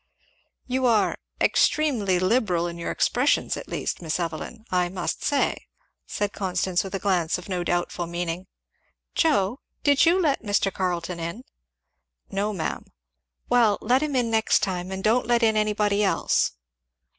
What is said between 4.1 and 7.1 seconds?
Evelyn, I must say," said Constance, with a